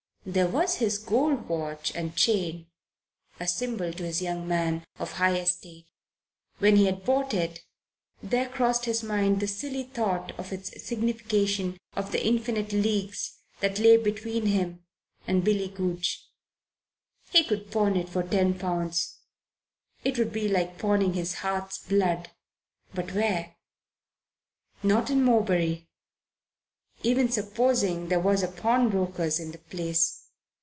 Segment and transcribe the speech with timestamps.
[0.23, 2.67] There was his gold watch and chain,
[3.39, 5.87] a symbol, to his young mind, of high estate.
[6.59, 7.63] When he had bought it
[8.21, 13.79] there crossed his mind the silly thought of its signification of the infinite leagues that
[13.79, 14.85] lay between him
[15.25, 16.23] and Billy Goodge.
[17.31, 19.21] He could pawn it for ten pounds
[20.03, 22.29] it would be like pawning his heart's blood
[22.93, 23.55] but where?
[24.83, 25.87] Not in Morebury,
[27.03, 30.19] even supposing there was a pawnbroker's in the place.